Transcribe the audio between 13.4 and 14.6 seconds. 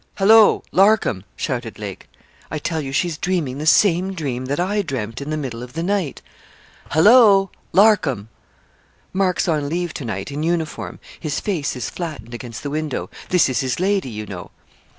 is his lady, you know.'